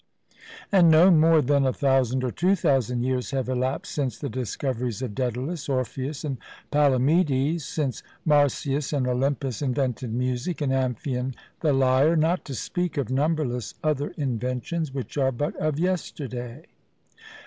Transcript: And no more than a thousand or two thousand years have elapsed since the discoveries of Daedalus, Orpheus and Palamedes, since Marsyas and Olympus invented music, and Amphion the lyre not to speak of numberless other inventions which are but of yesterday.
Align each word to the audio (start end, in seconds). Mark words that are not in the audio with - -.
And 0.71 0.89
no 0.89 1.11
more 1.11 1.43
than 1.43 1.63
a 1.63 1.71
thousand 1.71 2.23
or 2.23 2.31
two 2.31 2.55
thousand 2.55 3.03
years 3.03 3.29
have 3.29 3.47
elapsed 3.47 3.91
since 3.93 4.17
the 4.17 4.29
discoveries 4.29 5.03
of 5.03 5.13
Daedalus, 5.13 5.69
Orpheus 5.69 6.23
and 6.23 6.39
Palamedes, 6.71 7.63
since 7.63 8.01
Marsyas 8.25 8.93
and 8.93 9.05
Olympus 9.05 9.61
invented 9.61 10.11
music, 10.11 10.59
and 10.59 10.73
Amphion 10.73 11.35
the 11.59 11.71
lyre 11.71 12.15
not 12.15 12.43
to 12.45 12.55
speak 12.55 12.97
of 12.97 13.11
numberless 13.11 13.75
other 13.83 14.11
inventions 14.17 14.91
which 14.91 15.19
are 15.19 15.31
but 15.31 15.55
of 15.57 15.77
yesterday. 15.77 16.65